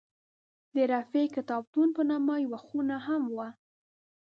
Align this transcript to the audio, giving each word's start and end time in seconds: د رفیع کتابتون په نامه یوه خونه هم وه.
د 0.75 0.77
رفیع 0.93 1.27
کتابتون 1.37 1.87
په 1.95 2.01
نامه 2.09 2.35
یوه 2.45 2.59
خونه 2.65 2.95
هم 3.07 3.23
وه. 3.35 3.47